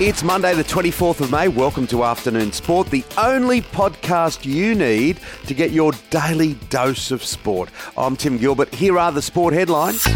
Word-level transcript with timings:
It's 0.00 0.22
Monday, 0.22 0.54
the 0.54 0.62
24th 0.62 1.20
of 1.22 1.32
May. 1.32 1.48
Welcome 1.48 1.88
to 1.88 2.04
Afternoon 2.04 2.52
Sport, 2.52 2.88
the 2.88 3.04
only 3.20 3.62
podcast 3.62 4.44
you 4.44 4.76
need 4.76 5.18
to 5.46 5.54
get 5.54 5.72
your 5.72 5.90
daily 6.10 6.54
dose 6.70 7.10
of 7.10 7.24
sport. 7.24 7.68
I'm 7.96 8.14
Tim 8.14 8.38
Gilbert. 8.38 8.72
Here 8.72 8.96
are 8.96 9.10
the 9.10 9.20
sport 9.22 9.54
headlines. 9.54 10.06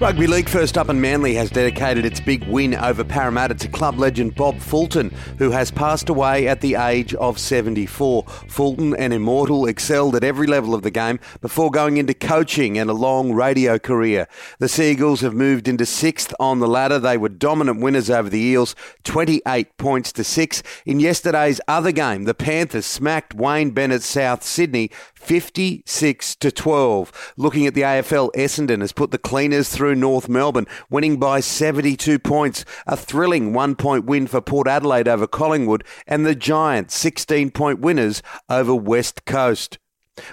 Rugby 0.00 0.28
League 0.28 0.48
first 0.48 0.78
up 0.78 0.90
and 0.90 1.02
Manly 1.02 1.34
has 1.34 1.50
dedicated 1.50 2.06
its 2.06 2.20
big 2.20 2.44
win 2.46 2.76
over 2.76 3.02
Parramatta 3.02 3.56
to 3.56 3.66
club 3.66 3.98
legend 3.98 4.36
Bob 4.36 4.60
Fulton, 4.60 5.10
who 5.38 5.50
has 5.50 5.72
passed 5.72 6.08
away 6.08 6.46
at 6.46 6.60
the 6.60 6.76
age 6.76 7.14
of 7.14 7.36
74. 7.36 8.22
Fulton, 8.46 8.94
an 8.94 9.10
immortal, 9.10 9.66
excelled 9.66 10.14
at 10.14 10.22
every 10.22 10.46
level 10.46 10.72
of 10.72 10.82
the 10.82 10.92
game 10.92 11.18
before 11.40 11.72
going 11.72 11.96
into 11.96 12.14
coaching 12.14 12.78
and 12.78 12.88
a 12.88 12.92
long 12.92 13.32
radio 13.32 13.76
career. 13.76 14.28
The 14.60 14.68
Seagulls 14.68 15.20
have 15.22 15.34
moved 15.34 15.66
into 15.66 15.84
sixth 15.84 16.32
on 16.38 16.60
the 16.60 16.68
ladder. 16.68 17.00
They 17.00 17.18
were 17.18 17.28
dominant 17.28 17.80
winners 17.80 18.08
over 18.08 18.30
the 18.30 18.38
Eels, 18.38 18.76
28 19.02 19.78
points 19.78 20.12
to 20.12 20.22
six. 20.22 20.62
In 20.86 21.00
yesterday's 21.00 21.60
other 21.66 21.90
game, 21.90 22.22
the 22.22 22.34
Panthers 22.34 22.86
smacked 22.86 23.34
Wayne 23.34 23.72
Bennett 23.72 24.04
South 24.04 24.44
Sydney 24.44 24.92
56 25.14 26.36
to 26.36 26.52
12. 26.52 27.34
Looking 27.36 27.66
at 27.66 27.74
the 27.74 27.82
AFL, 27.82 28.30
Essendon 28.34 28.80
has 28.80 28.92
put 28.92 29.10
the 29.10 29.18
cleaners 29.18 29.68
through 29.68 29.87
North 29.94 30.28
Melbourne, 30.28 30.66
winning 30.90 31.18
by 31.18 31.40
72 31.40 32.18
points. 32.18 32.64
A 32.86 32.96
thrilling 32.96 33.52
one 33.52 33.74
point 33.74 34.04
win 34.04 34.26
for 34.26 34.40
Port 34.40 34.68
Adelaide 34.68 35.08
over 35.08 35.26
Collingwood, 35.26 35.84
and 36.06 36.24
the 36.24 36.34
Giants 36.34 36.96
16 36.96 37.50
point 37.50 37.80
winners 37.80 38.22
over 38.48 38.74
West 38.74 39.24
Coast. 39.24 39.78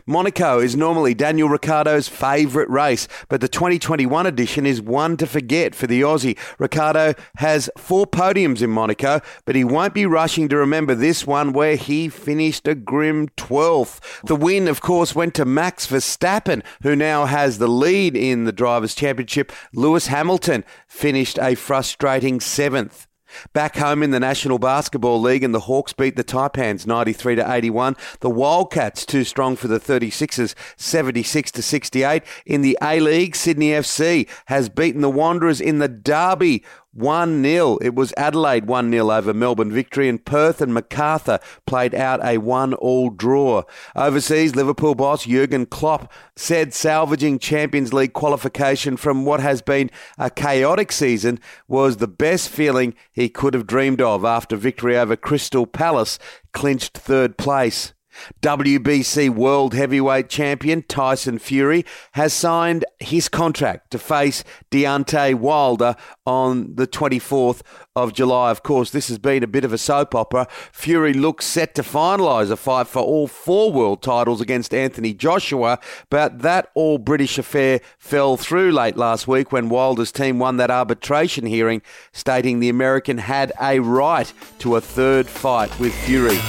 Monaco 0.05 0.59
is 0.59 0.75
normally 0.75 1.13
Daniel 1.13 1.49
Ricciardo's 1.49 2.07
favourite 2.07 2.69
race, 2.69 3.07
but 3.29 3.41
the 3.41 3.47
2021 3.47 4.25
edition 4.25 4.65
is 4.65 4.81
one 4.81 5.17
to 5.17 5.27
forget 5.27 5.75
for 5.75 5.87
the 5.87 6.01
Aussie. 6.01 6.37
Ricciardo 6.57 7.13
has 7.37 7.69
four 7.77 8.05
podiums 8.05 8.61
in 8.61 8.69
Monaco, 8.69 9.21
but 9.45 9.55
he 9.55 9.63
won't 9.63 9.93
be 9.93 10.05
rushing 10.05 10.47
to 10.49 10.57
remember 10.57 10.95
this 10.95 11.25
one 11.25 11.53
where 11.53 11.75
he 11.75 12.09
finished 12.09 12.67
a 12.67 12.75
grim 12.75 13.29
12th. 13.37 14.23
The 14.25 14.35
win, 14.35 14.67
of 14.67 14.81
course, 14.81 15.15
went 15.15 15.33
to 15.35 15.45
Max 15.45 15.87
Verstappen, 15.87 16.63
who 16.83 16.95
now 16.95 17.25
has 17.25 17.57
the 17.57 17.67
lead 17.67 18.15
in 18.15 18.45
the 18.45 18.51
Drivers' 18.51 18.95
Championship. 18.95 19.51
Lewis 19.73 20.07
Hamilton 20.07 20.63
finished 20.87 21.39
a 21.41 21.55
frustrating 21.55 22.39
seventh. 22.39 23.07
Back 23.53 23.77
home 23.77 24.03
in 24.03 24.11
the 24.11 24.19
National 24.19 24.59
Basketball 24.59 25.19
League, 25.19 25.43
and 25.43 25.53
the 25.53 25.61
Hawks 25.61 25.93
beat 25.93 26.15
the 26.15 26.23
Taipans 26.23 26.85
93 26.85 27.35
to 27.35 27.51
81. 27.51 27.95
The 28.19 28.29
Wildcats 28.29 29.05
too 29.05 29.23
strong 29.23 29.55
for 29.55 29.67
the 29.67 29.79
36ers 29.79 30.55
76 30.77 31.51
to 31.51 31.61
68. 31.61 32.23
In 32.45 32.61
the 32.61 32.77
A 32.81 32.99
League, 32.99 33.35
Sydney 33.35 33.69
FC 33.69 34.27
has 34.45 34.69
beaten 34.69 35.01
the 35.01 35.09
Wanderers 35.09 35.61
in 35.61 35.79
the 35.79 35.87
Derby 35.87 36.63
1 36.95 37.43
0. 37.43 37.77
It 37.81 37.93
was 37.93 38.13
Adelaide 38.15 38.67
1 38.67 38.89
0 38.89 39.11
over 39.11 39.33
Melbourne 39.33 39.71
victory, 39.71 40.07
and 40.07 40.23
Perth 40.23 40.61
and 40.61 40.73
Macarthur 40.73 41.39
played 41.67 41.93
out 41.93 42.23
a 42.23 42.37
1 42.37 42.73
all 42.75 43.09
draw. 43.09 43.63
Overseas, 43.97 44.55
Liverpool 44.55 44.95
boss 44.95 45.25
Jurgen 45.25 45.65
Klopp 45.65 46.11
said 46.37 46.73
salvaging 46.73 47.37
Champions 47.39 47.91
League 47.91 48.13
qualification 48.13 48.95
from 48.95 49.25
what 49.25 49.41
has 49.41 49.61
been 49.61 49.91
a 50.17 50.29
chaotic 50.29 50.93
season 50.93 51.39
was 51.67 51.97
the 51.97 52.07
best 52.07 52.47
feeling 52.47 52.95
he 53.11 53.27
could 53.27 53.53
have 53.53 53.67
dreamed 53.67 53.99
of 53.99 54.23
after 54.23 54.55
victory 54.55 54.97
over 54.97 55.17
Crystal 55.17 55.67
Palace 55.67 56.17
clinched 56.53 56.97
third 56.97 57.37
place. 57.37 57.94
WBC 58.41 59.29
World 59.29 59.73
Heavyweight 59.73 60.29
Champion 60.29 60.83
Tyson 60.83 61.39
Fury 61.39 61.85
has 62.13 62.33
signed 62.33 62.85
his 62.99 63.29
contract 63.29 63.91
to 63.91 63.99
face 63.99 64.43
Deontay 64.71 65.35
Wilder 65.35 65.95
on 66.25 66.75
the 66.75 66.87
24th 66.87 67.61
of 67.95 68.13
July. 68.13 68.51
Of 68.51 68.63
course, 68.63 68.91
this 68.91 69.07
has 69.07 69.17
been 69.17 69.43
a 69.43 69.47
bit 69.47 69.63
of 69.63 69.71
a 69.71 69.77
soap 69.77 70.13
opera. 70.13 70.47
Fury 70.71 71.13
looks 71.13 71.45
set 71.45 71.75
to 71.75 71.81
finalise 71.81 72.51
a 72.51 72.57
fight 72.57 72.87
for 72.87 73.01
all 73.01 73.27
four 73.27 73.71
world 73.71 74.01
titles 74.01 74.41
against 74.41 74.73
Anthony 74.73 75.13
Joshua, 75.13 75.79
but 76.09 76.39
that 76.39 76.69
all 76.73 76.97
British 76.97 77.37
affair 77.37 77.79
fell 77.97 78.37
through 78.37 78.71
late 78.71 78.97
last 78.97 79.27
week 79.27 79.51
when 79.51 79.69
Wilder's 79.69 80.11
team 80.11 80.39
won 80.39 80.57
that 80.57 80.71
arbitration 80.71 81.45
hearing, 81.45 81.81
stating 82.11 82.59
the 82.59 82.69
American 82.69 83.19
had 83.19 83.53
a 83.61 83.79
right 83.79 84.31
to 84.59 84.75
a 84.75 84.81
third 84.81 85.27
fight 85.27 85.79
with 85.79 85.93
Fury. 86.05 86.39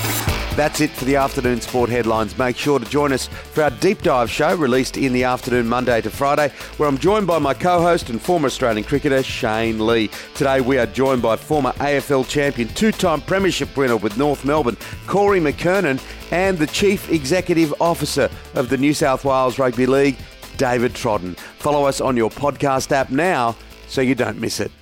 That's 0.56 0.80
it 0.80 0.88
for 0.88 1.04
the 1.04 1.16
afternoon 1.16 1.60
sport 1.60 1.90
headlines. 1.90 2.38
Make 2.38 2.56
sure 2.56 2.78
to 2.78 2.84
join 2.86 3.12
us 3.12 3.26
for 3.26 3.64
our 3.64 3.70
deep 3.70 4.00
dive 4.00 4.30
show 4.30 4.56
released 4.56 4.96
in 4.96 5.12
the 5.12 5.22
afternoon 5.22 5.68
Monday 5.68 6.00
to 6.00 6.08
Friday, 6.08 6.48
where 6.78 6.88
I'm 6.88 6.96
joined 6.96 7.26
by 7.26 7.38
my 7.38 7.52
co 7.52 7.82
host 7.82 8.08
and 8.08 8.18
former 8.18 8.46
Australian 8.46 8.82
cricketer 8.82 9.22
Shane 9.22 9.86
Lee. 9.86 10.08
Today 10.34 10.62
we 10.62 10.78
are 10.78 10.86
joined 10.86 11.20
by 11.20 11.36
former 11.36 11.72
AFL 11.72 12.26
champion, 12.26 12.68
two 12.68 12.90
time 12.90 13.20
Premiership 13.20 13.76
winner 13.76 13.98
with 13.98 14.16
North 14.16 14.46
Melbourne, 14.46 14.78
Corey 15.06 15.40
McKernan, 15.40 16.02
and 16.32 16.56
the 16.56 16.66
Chief 16.68 17.12
Executive 17.12 17.74
Officer 17.78 18.30
of 18.54 18.70
the 18.70 18.78
New 18.78 18.94
South 18.94 19.26
Wales 19.26 19.58
Rugby 19.58 19.84
League, 19.84 20.16
David 20.56 20.94
Trodden. 20.94 21.36
Follow 21.58 21.84
us 21.84 22.00
on 22.00 22.16
your 22.16 22.30
podcast 22.30 22.92
app 22.92 23.10
now 23.10 23.54
so 23.88 24.00
you 24.00 24.14
don't 24.14 24.40
miss 24.40 24.58
it. 24.60 24.72